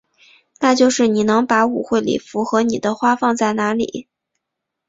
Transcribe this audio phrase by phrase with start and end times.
[0.59, 4.07] 那就是你能把舞会礼服和你的花放在哪里？